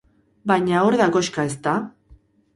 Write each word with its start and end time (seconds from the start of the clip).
Baina 0.51 0.79
hor 0.85 0.97
da 1.03 1.09
koxka, 1.17 1.47
ezta? 1.53 1.77